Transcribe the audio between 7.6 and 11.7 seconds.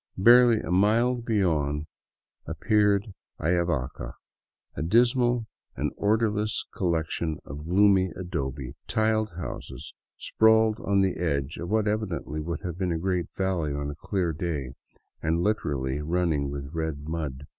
gloomy adobe, tiled houses, sprawling on the edge of